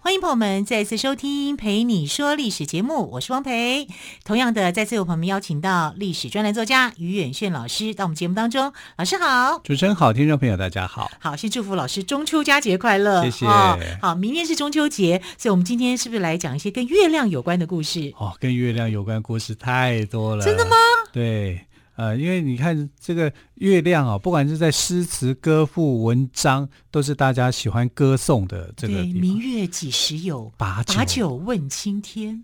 [0.00, 3.88] 欢迎朋友们再次收听《陪你说历史》节目，我是汪培。
[4.24, 8.72] 同样的，再次有朋友们邀请到历史专栏作家于远炫老师到我们节目当中。
[8.96, 11.10] 老师好，主持人好，听众朋友大家好。
[11.18, 13.46] 好，先祝福老师中秋佳节快乐，谢谢。
[13.46, 18.14] 哦、好，明天是中秋节，所以我们今天是不是来讲一些跟月亮有关的故事？
[18.16, 20.44] 哦，跟月亮有关的故事太多了。
[20.44, 20.76] 真的吗？
[21.12, 21.66] 对。
[21.98, 28.94] 呃，因为你看这个月亮啊，不管是在诗词歌赋文章，都是大家喜欢歌颂的这个。
[28.94, 30.52] 对，明月几时有？
[30.56, 32.40] 把酒，把酒问青天。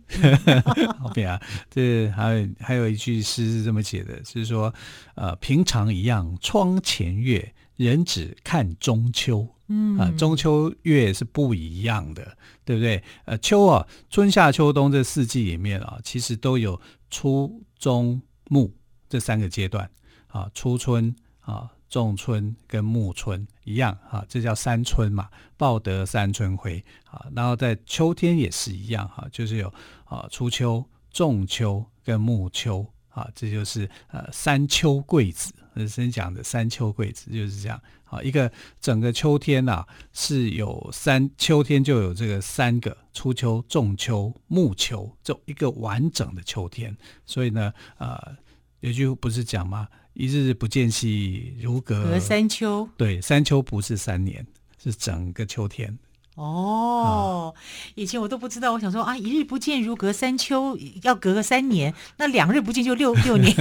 [0.99, 4.75] 好比啊，这还有还有一句诗是这么写的，是说，
[5.15, 9.49] 呃，平常一样窗前月，人只看中秋。
[9.69, 13.01] 嗯啊，中秋月是不一样的，对不对？
[13.25, 18.69] 呃，秋啊，春夏秋冬这四季里面啊，其实都有初中暮。
[19.15, 19.89] 这三个阶段
[20.27, 27.25] 啊，初春啊、仲春跟暮春一样啊，这叫三春嘛，报得三春晖啊。
[27.33, 29.73] 然后在秋天也是一样哈、就是有
[30.05, 35.55] 啊初秋、仲秋跟暮秋啊，这就是呃三秋桂子。
[35.75, 46.97] 人生讲的三秋桂子就是这样啊，一个整个秋天呐、是有三秋天就有这个三个初秋、仲秋、暮秋，这一个完整的秋天。
[47.25, 48.43] 所以呢，呃。
[48.85, 49.89] 有句不是讲吗？
[50.13, 52.87] 一日不见兮，如隔，隔三秋。
[52.99, 54.47] 对，三秋不是三年，
[54.77, 55.99] 是整个秋天。
[56.35, 57.55] 哦，
[57.95, 63.57] 以前我都不知道，我想说啊，一日不见如隔三秋，要隔个三年，那两日不见就六六年。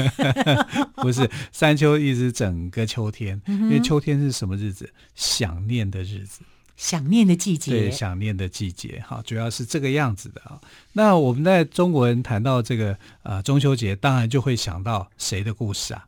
[0.97, 4.91] 不是，三秋一直整个秋天，因为秋天是什么日子？
[5.15, 6.41] 想念的日子。
[6.83, 10.59] 想念的季节，对，想念的季节，哈，主要是这个样子的啊。
[10.91, 16.05] 那我们在中国人谈到这个呃中秋节，当然就会想到谁的故事啊？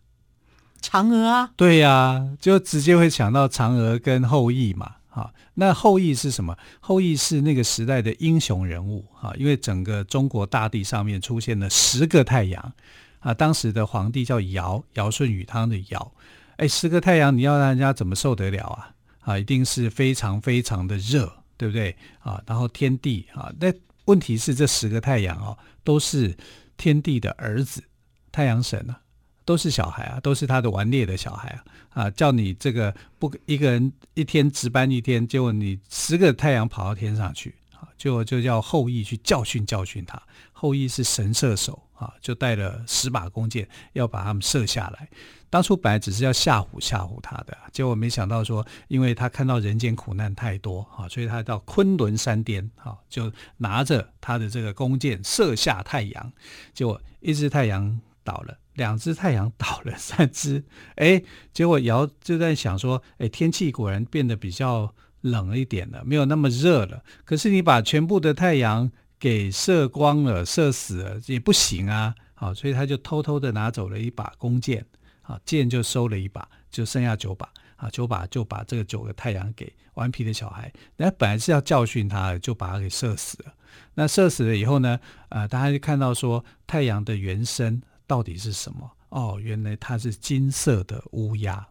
[0.82, 1.52] 嫦娥啊？
[1.56, 5.34] 对呀、啊，就直接会想到嫦娥跟后羿嘛，哈。
[5.54, 6.58] 那后羿是什么？
[6.82, 12.74] 后羿是那个时代的英雄人物哈，因为整个中国大地上面出现了十个太阳
[13.22, 16.12] 啊，当时的皇帝叫尧，尧舜禹汤的尧，
[16.58, 18.92] 哎，十个太阳你要让人家怎么受得了啊？
[19.26, 22.42] 啊，一定是非常非常的热，对不对啊？
[22.46, 23.74] 然后天帝啊，那
[24.06, 26.38] 问题是这十个太阳哦，都是
[26.78, 27.84] 天帝的儿子，
[28.32, 29.02] 太阳神啊，
[29.44, 32.04] 都是小孩啊，都是他的顽劣的小孩啊！
[32.04, 40.22] 啊，叫你这个不一个人一天值班一天，结果你十个太阳跑到天上去啊，就就叫后羿去教训教训他。
[40.58, 45.10] 后羿是神射手啊，就带了十把弓箭要把他们射下来。
[45.50, 56.34] 当初本来只是要吓唬吓唬他的，结果没想到说，因为他看到人间苦难太多哈，所以他到昆仑山巅哈，就拿着他的这个弓箭射下太阳，
[56.74, 60.64] 结果一只太阳倒了，两只太阳倒了， 三只，
[60.96, 61.22] 哎，
[61.54, 67.02] 结果尧就在想说，哎，天气果然变得比较冷一点了，没有那么热了。
[67.24, 68.92] 可是你把全部的太阳
[69.26, 74.86] 给射光了，射死了也不行啊，好，所以他就偷偷的拿走了一把弓箭。
[75.24, 80.72] 啊，箭就收了一把，就剩下九把啊，九把就把这个九个太阳给顽皮的小孩。
[80.98, 83.52] 那本来是要教训他，就把他给射死了。
[83.96, 85.00] 那射死了以后呢，
[85.30, 88.92] 呃，大家就看到说太阳的原生到底是什么？
[89.10, 91.68] 哦，原来它是金色的乌鸦。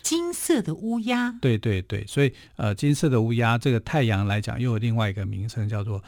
[0.00, 1.34] 金色的乌鸦？
[1.40, 6.00] 对对对，所以呃，金色的乌鸦这个太阳来讲，又有另外一个名称叫做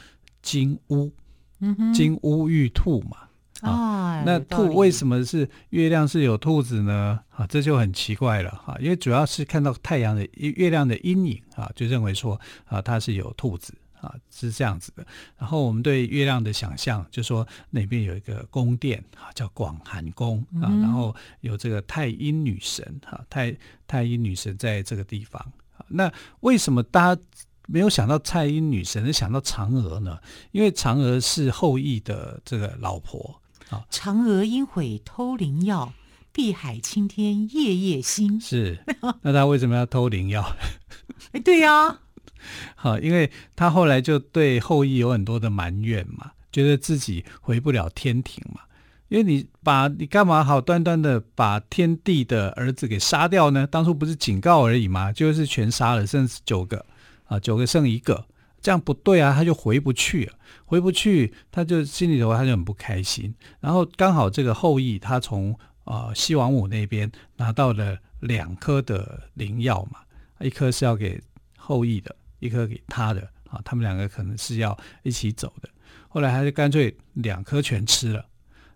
[0.47, 1.11] 金乌。
[1.59, 3.17] 嗯哼，金乌玉兔嘛。
[3.61, 7.19] 啊，那兔为什么是月亮是有兔子呢？
[7.31, 15.03] 啊，这就很奇怪了哈，因为主要是看到太阳的月亮的阴影啊，就认为说啊，它是有兔子啊，是这样子的。
[15.39, 23.57] 然后我们对月亮的想象，就说那边有一个宫殿啊，叫广寒宫啊，然后有这个太阴女神哈，太
[23.87, 25.43] 太阴女神在这个地方。
[25.87, 26.11] 那
[26.41, 27.21] 为什么大家
[27.67, 30.17] 没有想到蔡英女神，而想到嫦娥呢？
[30.51, 33.39] 因为嫦娥是后羿的这个老婆。
[33.69, 33.85] 啊！
[33.91, 35.91] 嫦娥应悔偷灵药，
[36.31, 38.39] 碧海青天夜夜心。
[38.39, 38.79] 是，
[39.21, 40.55] 那他为什么要偷灵药？
[41.33, 41.99] 哎，对呀、啊，
[42.75, 48.61] 好，因为他后来就对后羿有很多的埋怨嘛，觉得自己回不了天庭嘛。
[49.09, 53.67] 因为你把你干嘛好端端的把天帝的儿子给杀掉呢？
[53.67, 56.85] 当初不是警告而已嘛，就是全杀了，剩九个
[57.27, 58.25] 啊，九个剩一个。
[58.59, 60.33] 这样不对啊，他就回不去了，
[60.65, 63.33] 回不去，他就心里头他就很不开心。
[63.59, 69.99] 然后刚好这个后羿他从呃西王母那边拿到了两颗的灵药嘛，
[70.39, 71.21] 一颗是要给
[71.55, 75.69] 后羿的，一颗给他的啊，他们两个可能是要一起走的。
[76.09, 78.25] 后来他就干脆两颗全吃了，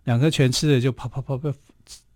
[0.04, 1.52] 两颗全吃了就跑跑跑跑，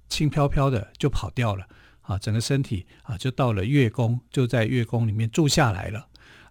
[0.09, 1.67] 轻飘飘的就跑掉了
[2.03, 6.07] 啊，整个身体啊就到了月宫，就在月宫里面住下来了。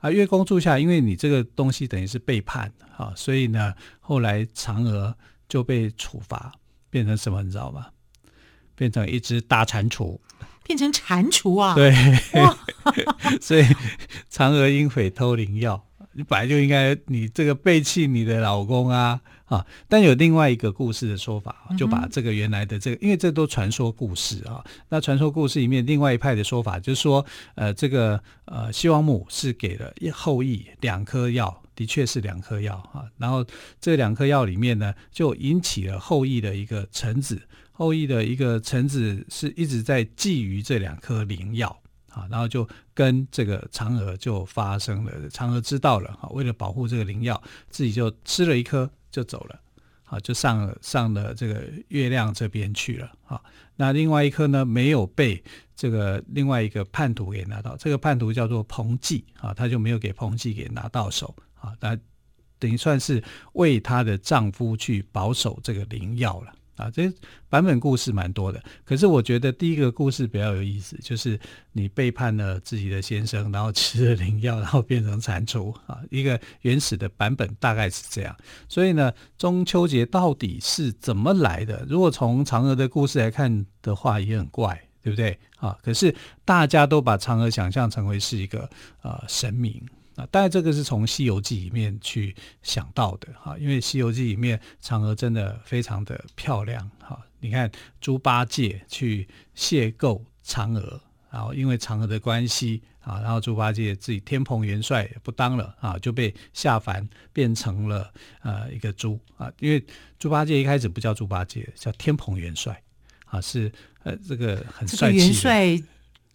[0.05, 5.17] 啊，月宫住下，因为你这个东西等于是背叛啊，所以呢，后来嫦娥
[5.49, 6.51] 就被处罚，
[6.91, 7.87] 变成什么，你知道吗？
[8.75, 10.19] 变成一只大蟾蜍，
[10.63, 11.73] 变成蟾蜍啊？
[11.73, 11.91] 对，
[13.41, 13.63] 所以
[14.31, 15.83] 嫦娥因悔偷灵药。
[16.17, 19.65] 你本来就应该，你这个背弃你的老公啊啊！
[19.89, 24.63] 但有另外一个故事的说法，就把这个原来的这个，因为这都传说故事啊。
[24.87, 27.25] 那传说故事里面，另外一派的说法就是说，
[27.55, 33.03] 呃，这个呃，西王母是给了后羿两颗药，的确是两颗药啊。
[33.17, 33.45] 然后
[33.81, 37.41] 这两颗药里面呢，就引起了后羿的一个臣子，
[37.73, 41.77] 后羿的一个臣子是一直在觊觎这两颗灵药。
[42.15, 49.59] 啊，然后就跟这个嫦娥就发生了，嫦娥知道了，哈，为了保护这个灵药，自己就吃了一颗就走了，
[50.05, 53.43] 好，就上了上了这个月亮这边去了，好，
[53.75, 55.43] 那另外一颗呢，没有被
[55.75, 61.97] 这个另外一个叛徒给拿到，这个叛徒叫做彭济，啊，他就没有给彭济给拿到手，啊，那
[62.57, 63.21] 等于算是
[63.53, 66.53] 为她的丈夫去保守这个灵药了。
[66.75, 67.11] 啊，这
[67.49, 71.39] 版本故事蛮多的，可是我觉得第一个故事比较有意思，就是
[71.71, 75.99] 你背叛了自己的先生，然后吃了灵药，然后变成蟾蜍啊。
[76.11, 78.35] 一个原始的版本大概是这样，
[78.67, 81.85] 所以呢，中秋节到底是怎么来的？
[81.87, 85.37] 如果从嫦娥的故事来看的话，也很怪，对不对？
[85.57, 86.13] 啊，可是
[86.43, 88.69] 大家都把嫦娥想象成为是一个
[89.01, 89.81] 呃神明。
[90.15, 92.33] 啊，当然这个是从《西游记》里面去
[92.63, 97.21] 想到的哈，因为《西游记》里面嫦娥真的非常的漂亮哈。
[97.39, 97.69] 你看
[97.99, 108.11] 猪八戒去邂逅嫦娥，然后因为嫦娥的关系啊，然后猪八戒自己天蓬元帅也不当了啊，就被下凡变成了
[108.41, 109.51] 呃一个猪啊。
[109.59, 109.83] 因为
[110.17, 112.81] 猪八戒一开始不叫猪八戒，叫天蓬元帅
[113.25, 113.71] 啊，是
[114.03, 115.83] 呃这个很帅气的。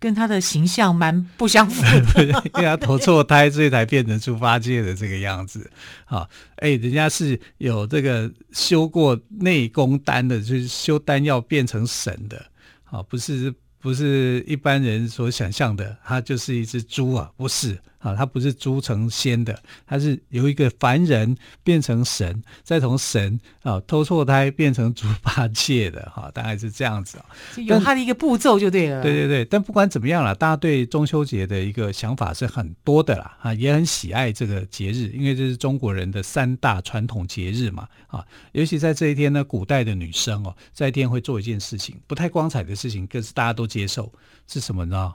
[0.01, 5.71] 跟他的形象蛮不相符的， 因为他投错胎，所以才变成猪八戒的这个样子。
[6.05, 12.45] 好，哎，人家是有这个修过内功丹的，就是修丹要变成神的，
[12.83, 13.55] 好，不是。
[13.83, 27.25] 不是一般人所想象的，他就是一只猪啊，不是啊，他不是猪成仙的，他是由一个凡人变成神，再从神啊偷错胎变成猪八戒的哈，大概是这样子啊，
[27.65, 29.01] 有他的一个步骤就对了。
[29.01, 43.71] 对对对，但不管怎么样了，大家对中秋节的一个想法是很多的啦，啊，也很喜爱这个节日，因为这是中国人的三大传统节日嘛，啊，尤其在这一天呢，古代的女生哦，在一天会做一件事情，不太光彩的事情，可是大家都。
[43.71, 44.13] 接受
[44.49, 45.15] 是什么呢？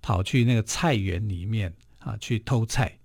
[0.00, 1.70] 跑去那个菜园里面
[2.06, 2.98] 啊，去偷菜、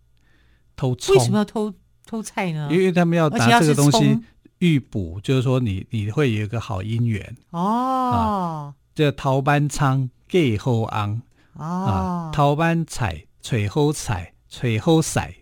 [0.75, 1.15] 偷葱。
[1.15, 1.74] 为什么要偷
[2.06, 2.69] 偷菜呢？
[2.71, 4.19] 因为他们要拿这个东西
[4.59, 8.75] 预补，就是说你你会有一个好姻缘哦。
[8.93, 11.20] 这头班仓给后昂
[11.58, 15.34] 啊，头班菜垂后菜垂后赛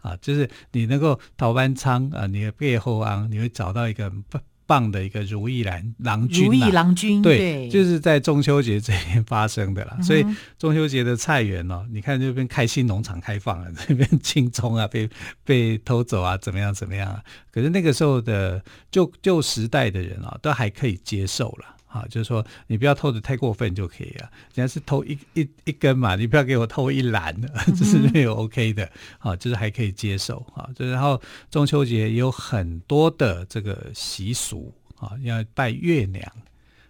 [0.00, 4.38] 啊，就是你能够逃班仓啊，你的背后昂，你会找到一个不。
[4.72, 9.94] 棒的一个如意郎郎君，如意郎君对，对，就是在中秋节这边发生的啦。
[9.98, 10.24] 嗯、所以
[10.58, 15.06] 中秋节的菜园哦，你看这边开心农场开放了，这边青葱啊被
[15.44, 17.22] 被偷走啊，怎么样怎么样啊？
[17.50, 21.66] 可是那个时候的旧旧时代的人啊，都还可以接受了。
[21.92, 24.30] 啊，就是说你不要偷的太过分就可以了。
[24.54, 27.38] 人家是偷一一一根嘛，你不要给我偷一篮，
[27.76, 28.90] 这是没有 OK 的。
[29.18, 30.38] 啊，就是还可以接受。
[30.54, 31.20] 啊，就然后
[31.50, 36.32] 中秋节有很多的这个习俗啊，要拜月娘。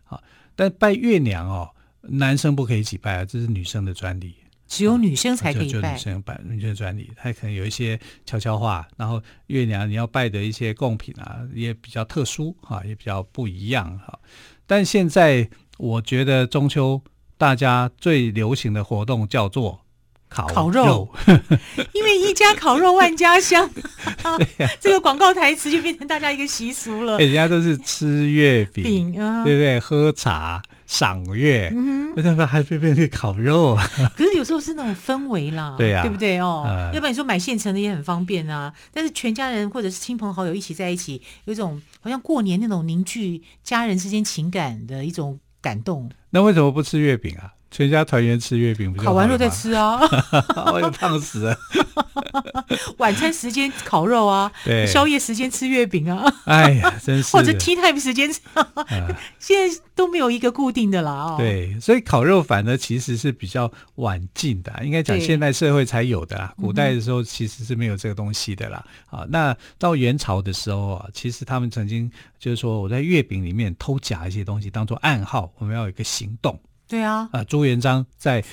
[0.05, 0.23] 啊，
[0.55, 1.69] 但拜月娘哦，
[2.03, 4.37] 男生不可以一起拜啊，这是女生的专利，
[4.73, 5.93] 只有女生才可以拜。
[5.93, 8.89] 女生拜，女生专利，它可能有一些悄悄话。
[8.97, 14.19] 然后月娘你要拜的一些贡品啊，也比较特殊哈，也比较不一样哈。
[14.67, 17.03] 但现在我觉得中秋
[17.37, 19.81] 大家最流行的活动叫做
[20.31, 21.15] 烤肉，烤肉
[21.93, 23.69] 因为一家烤肉万家香，
[24.81, 27.19] 这个广告台词就变成大家一个习俗了。
[27.19, 29.79] 人家都是吃月饼，啊、对不对？
[29.79, 30.63] 喝茶。
[30.93, 31.73] 赏月，
[32.15, 33.83] 为什么还被变成烤肉啊？
[34.15, 36.65] 可是有时候是那种氛围啦，对呀、啊，对不对哦？
[36.67, 38.71] 呃、要不然你说买现成的也很方便啊。
[38.93, 46.11] 但是全家人或者是亲朋好友一起在一起，有一种好像过年那种凝聚家人之间情感的一种感动。
[46.29, 47.55] 那为什么不吃月饼啊？
[47.73, 49.99] 全家团圆吃月饼，烤完肉再吃啊！
[50.71, 51.57] 我也胖死了。
[52.99, 56.23] 晚餐时间烤肉啊，对，宵夜时间吃月饼啊。
[56.45, 57.35] 哎呀， 真是。
[57.35, 58.41] 或者 tea time 时间吃，
[59.39, 61.13] 现在都没有一个固定的啦。
[61.13, 66.55] 哦，对，所以烤肉反而其实是比较晚近的，应该讲现代社会才有的啦。
[66.59, 68.85] 古代的时候其实是没有这个东西的啦。
[69.07, 76.61] 啊，那到元朝的时候啊，其实他们曾经就是说，我在月饼里面偷夹一些东西，当做暗号，我们要有一个行动。
[76.93, 78.45] 对啊，啊，朱元璋在。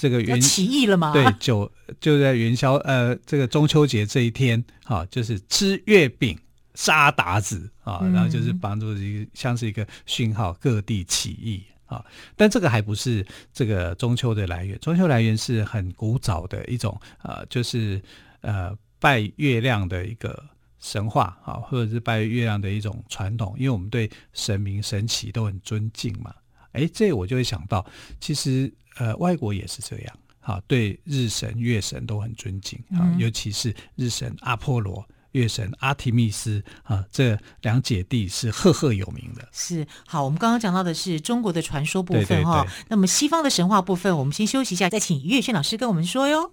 [0.00, 1.12] 这个元起义了吗？
[1.12, 6.38] 对，就就在元宵呃，这个中秋节这一天，哈、啊，就是吃月饼
[6.74, 12.00] 杀鞑子啊，然后就是帮助一个像是一个讯号，各地起义啊。
[12.36, 18.00] 但这个还不是这个中秋的来源，中秋来源是很古早的一种呃，就是
[18.42, 20.44] 呃拜月亮的一个
[20.78, 26.32] 神话啊，或者是拜月亮的一种传统，因为我们对神明神祇都很尊敬嘛。
[26.72, 27.84] 哎，这我就会想到，
[28.20, 28.72] 其实。
[29.00, 32.76] 呃，外国也是这样，哈，对日神、月神都很尊敬
[33.16, 39.48] 尤其是日神阿波罗、月神阿提密斯啊，这两姐弟是赫赫有名的。
[39.52, 46.52] 是，好，我们刚刚讲到的是中国的传说部分哈，那么西方的神话部分，我们先休息一下，再请月轩老师跟我们说哟。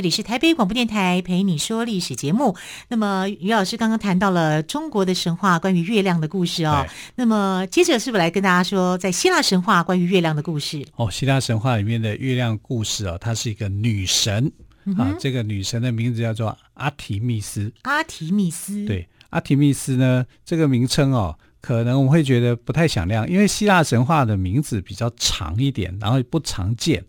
[0.00, 2.56] 这里是台北广播电台陪你说历史节目。
[2.88, 6.86] 那么于老师刚刚谈到了中国的神话关于月亮的故事哦。
[7.16, 10.82] 那么接着是不是来跟大家说，在希腊神话关于月亮的故事？
[10.96, 14.50] 哦，希腊神话里面的月亮故事啊、哦，它是一个女神、
[14.86, 17.70] 嗯、啊，这个女神的名字叫做阿提密斯。
[17.82, 27.04] 阿提密斯，对，阿提密斯呢，这个名称哦，可能我们会觉得不太响亮，因为希腊神话的名字比较长一点，然后不常见。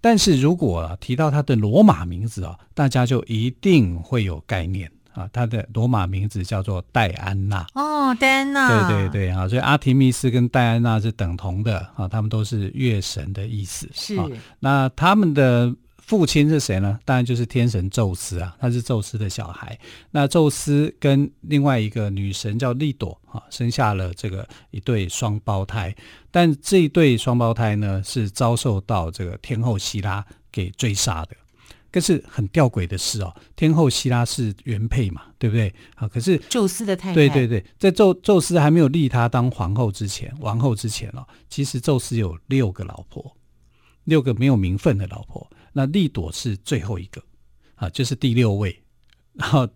[0.00, 5.28] 但是如果提到他的罗马名字啊，大家就一定会有概念啊。
[5.32, 13.88] 他的罗马名字叫做戴安娜哦，戴安娜，对对对啊，所以阿提密斯跟戴安娜是等同的啊，他们都是月神的意思。
[13.92, 14.16] 是，
[14.60, 15.74] 那他们的。
[16.08, 16.98] 父亲是谁呢？
[17.04, 19.78] 当然就是天神宙斯啊，他是宙斯的小孩。
[20.10, 25.94] 那宙斯跟另外一个女神叫利朵啊，生下了这个一对双胞胎。
[26.30, 31.36] 但这一对双胞胎呢，是遭受到这个天后希拉给追杀的。
[31.92, 35.70] 可是很吊诡的是哦，天后希拉是原配嘛，对不对？
[35.94, 43.36] 啊，可是宙斯的太太，对对对，在宙宙斯还没有立她当皇后之前，王后之前哦，其实宙斯有六个老婆，
[44.04, 45.46] 六个没有名分的老婆。
[45.78, 47.22] 那利朵是最后一个
[47.76, 48.82] 啊，就是第六位。
[49.34, 49.68] 然后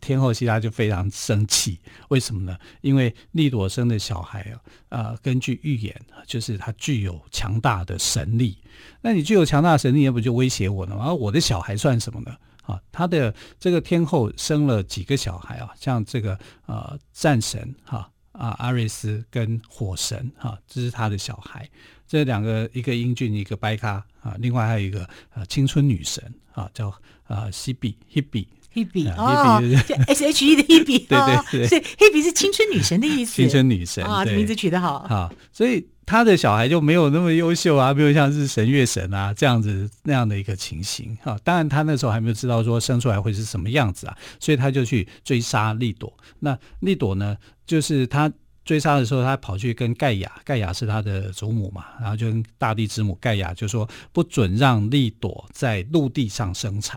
[0.00, 2.58] 天后希拉就非常生气，为什么呢？
[2.80, 5.94] 因为利朵生的小孩啊，呃，根据预言，
[6.26, 8.56] 就是他具有强大的神力。
[9.02, 11.12] 那你具有强大的神力，那不就威胁我了吗？
[11.12, 12.34] 我的小孩算什么呢？
[12.62, 15.68] 啊，他的这个天后生了几个小孩啊？
[15.78, 21.68] 像这个呃战神哈啊阿瑞斯跟火神哈，这是他的小孩。
[22.10, 26.20] 这两个，一个英俊，一个白咖啊，另外还有一个呃青春女神
[26.52, 26.92] 啊，叫
[27.28, 33.36] 呃西比 Hebe，Hebe 哦，就 S H E 的 Hebe， 对对对，所以 Hebe 是青春女神的意思。
[33.36, 35.06] 青春女神啊，这名字取得好。
[35.06, 41.38] 好，所以他的小孩就没有那么优秀啊，比如像日神月神啊这样子那样的一个情形啊。
[41.44, 46.12] 当然他那时候还没有知道说生出来会是什么样子啊，所以他就去追杀莉朵。
[46.40, 48.32] 那莉朵呢，就是他。
[48.70, 56.96] 追杀的时候，他跑去跟盖亚，盖亚是他的祖母嘛，然后就跟大地之母盖亚就说，不准让利朵在陆地上生产，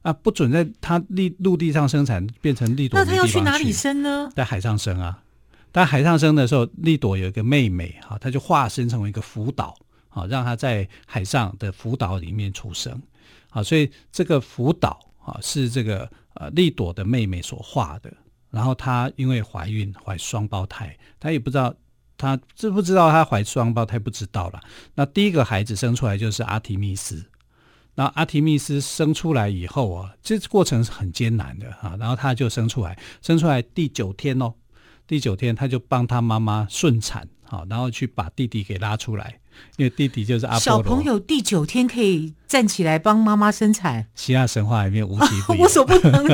[0.00, 2.98] 啊，不准在他陆陆地上生产，变成利朵。
[2.98, 4.30] 那他要去哪里生呢？
[4.34, 5.22] 在海上生啊。
[5.70, 9.76] 在海上生的时候，利朵有一个妹妹，哈，他就化身成为一个浮岛，
[10.08, 12.98] 啊，让她在海上的浮岛里面出生，
[13.50, 18.10] 啊，所以这个浮岛啊，是这个呃利朵的妹妹所画的。
[18.52, 21.74] 然后她因为怀孕怀双胞胎，她也不知道
[22.16, 24.60] 她知不知道她怀双胞胎不知道了。
[24.94, 27.24] 那第一个孩子生出来就是阿提密斯，
[27.96, 31.96] 那阿提密斯生出来以后啊，这过程是很艰难的哈。
[31.98, 34.54] 然后她就生出来，生出来第九天哦，
[35.12, 39.38] 第九天他就帮他妈妈顺产，好，然后去把弟弟给拉出来，
[39.76, 40.58] 因为弟弟就是阿。
[40.58, 46.24] 小朋友第九天可以站起来帮妈妈生产，希腊神话里面无奇不有， 无所不能。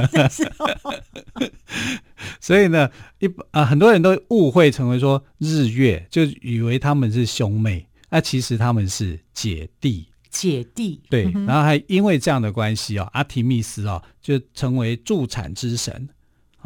[2.38, 10.06] 所以呢，一啊、呃、很多人都误会成为说日月，就以为他们是兄妹，那其实他们是姐弟。
[10.30, 16.08] 姐弟对，嗯、然后还因为这样的关系哦，阿提密斯哦就成为助产之神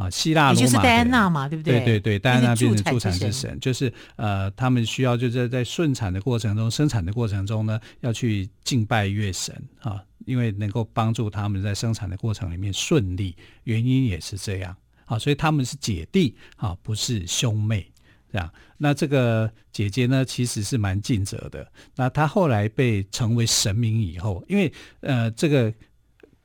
[0.02, 1.78] 啊，希腊罗马就是戴安娜嘛，对不对？
[1.80, 17.87] 对对对，戴安娜变成助产之神，之神就是呃，他们需要就是在顺产的过程中、生产的过程中呢，要去敬拜月神啊，因为能够帮助他们在生产的过程里面顺利，原因也是这样啊，所以他们是姐弟啊，不是兄妹。
[18.32, 21.71] 这样，那这个姐姐呢，其实是蛮尽责的。
[21.94, 25.71] 那她后来被成为神明以后，因为呃，这个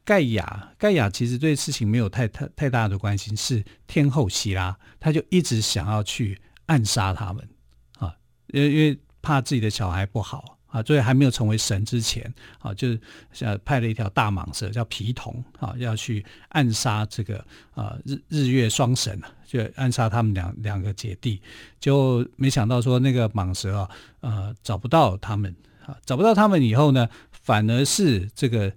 [0.08, 7.46] 盖亚，盖亚其实对事情没有太太太大的关心，是天后希拉，她就一直想要去暗杀他们
[8.00, 8.16] 啊，
[8.54, 10.54] 因为因为怕自己的小孩不好。
[10.70, 12.22] 啊，所以还没有成为神之前，
[12.60, 13.00] 啊，就是
[13.64, 17.38] 派了一条大蟒蛇叫皮童，啊，要去暗杀这个
[17.74, 21.42] 啊日日月双神啊，就暗杀他们两两个姐弟，
[21.80, 28.74] 就没想到说那个蟒蛇啊，呃，找不到他们，啊，找不到他们以后呢，反而是这个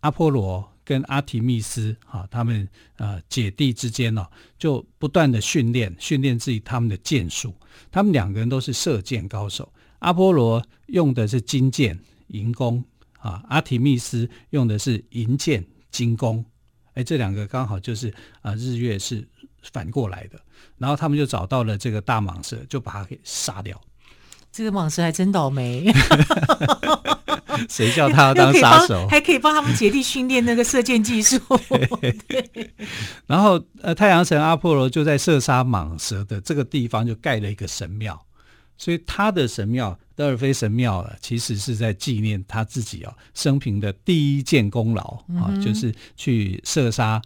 [0.00, 4.26] 阿波罗跟阿提密斯啊，他们呃姐弟之间呢，
[4.58, 7.54] 就不断的训练，训练自己他们的剑术，
[7.90, 9.72] 他们两个人都是射箭高手。
[10.00, 11.98] 阿波罗用的是金箭
[12.28, 12.84] 银弓
[13.18, 16.44] 啊，阿提密斯用的是银箭金弓，
[16.92, 18.12] 哎，这两个刚好就是
[18.42, 19.26] 啊，日月是
[19.72, 20.38] 反过来的。
[20.76, 23.80] 然后他们就找到了这个大蟒蛇，就把它给杀掉。
[24.54, 25.92] 这个蟒蛇还真倒霉，
[27.68, 29.04] 谁叫他要当杀手？
[29.10, 31.36] 还可以帮他们姐弟训练那个射箭技术。
[33.26, 38.24] 然后呃，太阳神阿波罗就在射杀蟒蛇的这个地方就盖了一个神庙。
[38.78, 45.02] 所以他的神庙德尔菲神庙了，其实是在纪念他自己哦生平的第一件功劳
[45.40, 47.20] 啊，就是去射杀，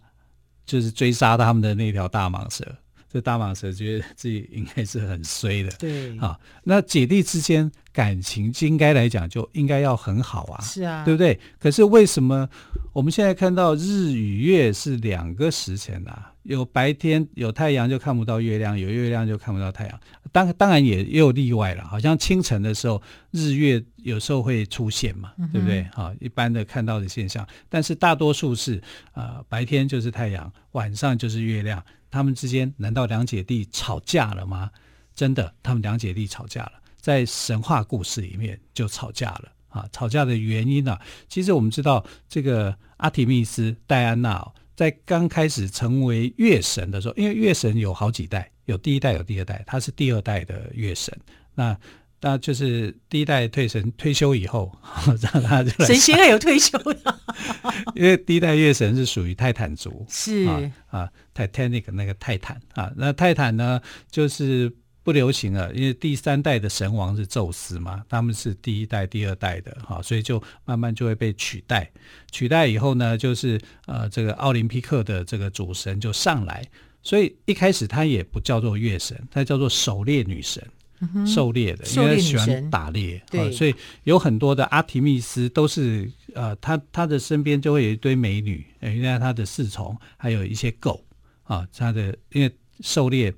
[0.65, 2.65] 就是追杀他们的那条大蟒蛇。
[3.11, 6.39] 这大蟒蛇觉得自己应该是很衰的，对啊。
[6.63, 11.39] 那姐弟之间感情应该来讲就应该要很好啊，是啊，对不对？
[11.59, 12.49] 可是为什么
[12.93, 16.33] 我们现在看到日与月是两个时辰啊？
[16.43, 20.01] 有白天有太阳就看不到月亮，有月亮就看不到太阳。
[20.33, 25.87] 当当然也也有例外了，好像清晨的时候日月有时候会出现嘛，嗯、对不对？
[25.93, 31.83] 好，一般的看到的现象，但是大多数是呃白天就是太阳，晚上就是月亮。
[32.11, 34.71] 他们之间难道两姐弟吵架了吗？
[35.15, 39.89] 真的，他们两姐弟吵架了，在神话故事里面就吵架了啊！
[39.93, 40.97] 吵架的原因呢、
[41.29, 51.13] 其实我们知道，这个阿提密斯戴安娜、在刚开始成为月神的时候，因为月神有好几代，有第一代，有第二代，她是第二代的月神。
[51.55, 51.77] 那
[52.21, 54.71] 那就是第一代退神退休以后，
[55.33, 57.21] 让他就神仙还有退休的，
[57.95, 64.73] 因为第一代月神是属于泰坦族，是啊，啊，Titanic 那个泰坦啊，那泰坦呢就是。
[65.05, 71.91] 不流行了，因为第三代的神王是宙斯嘛，他们是第一代、第二代的哈，所以就慢慢就会被取代。
[72.31, 76.63] 取代以后呢，就是呃，这个奥林匹克的这个主神就上来，
[77.03, 80.63] 所以一开始他也不叫做月神，他叫做狩猎女神，
[81.01, 91.05] 嗯、狩猎的，因为他喜欢打猎，对，所以有很多的阿提密斯都是呃，他他的身边就会有一堆美女，因为他的侍从还有一些狗
[91.45, 93.33] 啊，他的因为狩猎。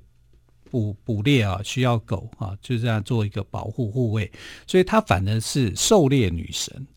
[0.71, 4.31] 捕捕猎啊，需要狗啊，就这样做一个保护护卫，
[4.65, 6.87] 所以她反而是狩猎女神。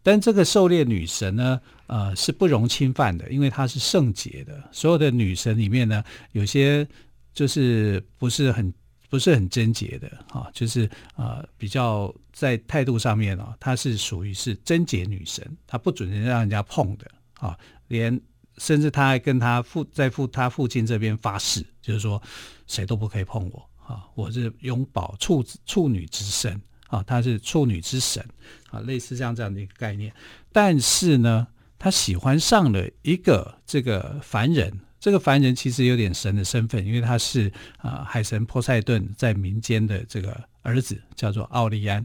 [0.00, 4.62] 但这个狩猎女神呢，呃，是不容侵犯的，因为她是圣洁的。
[4.70, 6.86] 所有的女神里面呢，有些
[7.34, 8.72] 就是不是很
[9.08, 18.20] 不是很贞洁的啊，就是呃比较在态度上面啊，她是属于是贞洁女神，她不准人让人家碰的啊，连。
[18.58, 22.22] 甚至她还跟她父在父她父亲这边发誓，就是说
[22.66, 24.08] 谁都不可以碰我啊！
[24.14, 28.26] 我是永保处处女之身啊，她是处女之神
[28.70, 30.10] 啊，类似这样这样的一个概念。
[30.54, 31.46] 但是呢，
[31.78, 42.04] 他喜欢上了一个这个凡人，这个凡人其实有点神的身份，因为他是啊海神波塞顿在民间的这个儿子，叫做奥利安。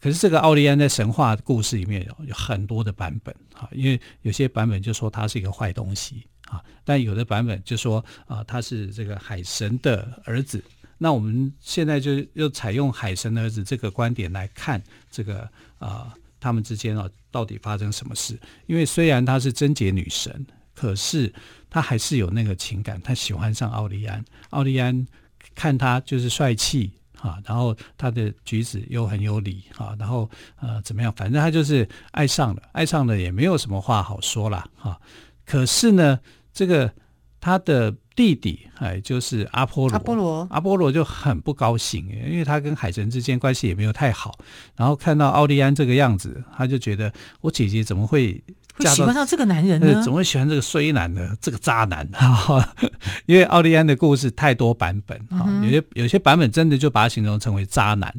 [0.00, 10.62] 可是这个奥利安在神话故事里面有很多的版本啊，因为有些版本就说他是一个坏东西啊，但有的版本就说啊他是这个海神的儿子。
[10.98, 18.38] 那我们现在就又采用海神的儿子这个观点来看这个啊他们之间啊到底发生什么事？
[18.66, 21.32] 因为虽然她是贞洁女神，可是
[21.76, 24.24] 她还是有那个情感，他喜欢上奥利安。
[24.48, 25.06] 奥利安
[25.54, 30.26] 看他就是帅气啊，然后他的举止又很有礼啊，然后
[30.58, 31.12] 呃怎么样？
[31.12, 34.98] 反正他就是爱上了，爱上了也没有什么话好说了啊。
[35.44, 36.18] 可是呢，
[36.54, 36.90] 这个
[37.38, 37.94] 他的。
[38.16, 39.92] 弟弟，哎，就是阿波罗。
[39.92, 44.38] 阿波罗，阿波罗就很不高兴，因为他跟海神之间关系也没有太好。
[44.74, 47.12] 然后看到奥利安这个样子，他就觉得
[47.42, 48.42] 我姐姐怎么会
[48.76, 50.02] 会喜欢上这个男人呢？
[50.02, 51.34] 怎么会喜欢这个衰男呢？
[51.40, 52.74] 这个渣男哈，
[53.26, 58.14] 因为奥利安的故事太多版本哈，有些有些版本真的就把他形容成为渣男。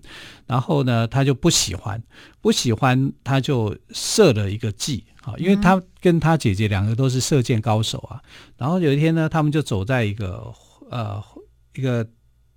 [0.45, 2.01] 然后呢，他就不喜欢，
[2.41, 5.05] 不喜欢，他就设了一个计。
[5.23, 8.21] 啊，因为他跟他姐姐两个都是射箭高手啊。
[8.55, 10.53] 然后有一天呢，他们就走在一个
[10.89, 11.21] 呃
[11.75, 12.07] 一个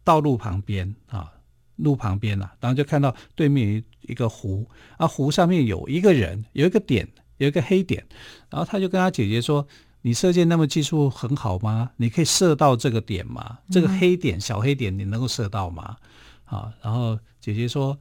[0.05, 1.33] 道路旁边啊，
[1.75, 3.83] 路旁边啊，然后就看到对面一
[4.13, 4.65] 一个湖
[4.99, 7.09] 啊，湖上面有一个人，有一个点，
[7.41, 8.07] 有一个黑点。
[8.49, 9.67] 然后他就跟他姐姐说
[10.03, 11.91] ：“你射箭那么技术很好吗？
[11.97, 13.59] 你可以射到这个点吗？
[13.71, 15.97] 这个黑点，小黑点，你能够射到吗？”
[16.47, 17.99] 啊，然后姐姐说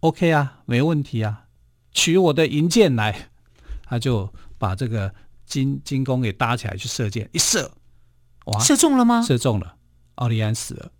[0.00, 1.44] ：“OK 啊，没问题啊，
[1.92, 3.30] 取我的银箭来。
[3.84, 5.12] ”他就把这个
[5.44, 7.72] 金金弓给搭起来去射箭，一射，
[8.46, 9.20] 哇，射中了吗？
[9.20, 9.74] 射中了，
[10.14, 10.92] 奥利安死了。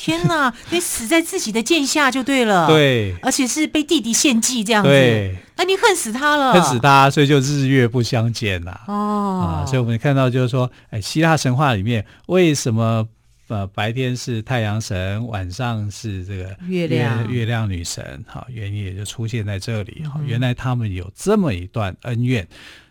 [0.00, 2.66] 天哪， 你死在自己的剑下就对了。
[2.66, 4.88] 对，而且是被弟弟献祭这样子。
[4.88, 8.80] 对，啊，你恨死他了，恨死他，所以就日月不相见呐。
[8.86, 13.06] 哦，啊，所以我们看到就是说，哎，希腊神话里面为什么
[13.48, 18.24] 呃白天是太阳神，晚上是这个月亮月亮女神？
[18.26, 20.02] 好，原因也就出现在这里。
[20.10, 22.48] 好，原来他们有这么一段恩怨。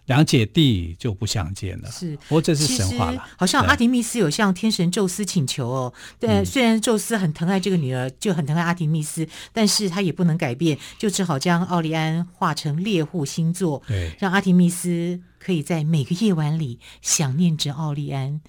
[0.09, 3.23] 两姐弟就不相见了，是，不过这是神话了。
[3.37, 18.41] 好像阿提密斯有向天神宙斯请求哦，对，嗯、虽然宙斯很疼爱这个女儿，就很疼爱阿提密斯，但是他也不能改变，就只好将奥利安化成猎户星座，对，让阿提密斯可以在每个夜晚里想念着奥利安。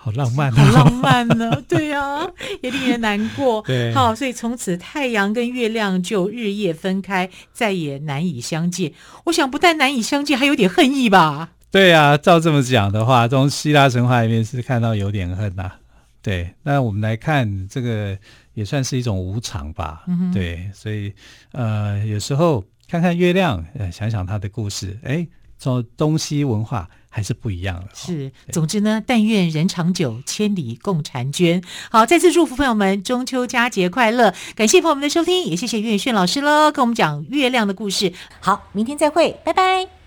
[0.00, 2.30] 好浪漫，好浪漫呢， 对呀、啊，
[2.62, 3.60] 也令人难过。
[3.62, 8.92] 对，好，所以从此太阳跟月亮就日夜分开，再也难以相见。
[9.24, 11.50] 我想不但难以相见，还有点恨意吧？
[11.70, 15.76] 对呀、啊，照这么讲的话，从希腊神话里面是看到有点恨呐、啊。
[16.22, 18.16] 对，那我们来看这个
[18.54, 20.04] 也算是一种无常吧。
[20.06, 21.12] 嗯哼，对，所以
[21.52, 25.26] 呃，有时候看看月亮，呃，想想他的故事，哎，
[25.58, 26.88] 从东西文化。
[27.08, 27.88] 还是不一样了。
[27.94, 31.62] 是，总之呢，但愿人长久，千里共婵娟。
[31.90, 34.34] 好，再次祝福朋友们中秋佳节快乐！
[34.54, 38.12] 感谢朋友们的收听，也谢谢岳轩老师喽，跟我们讲月亮的故事。
[38.40, 39.97] 好，明天再会，拜拜。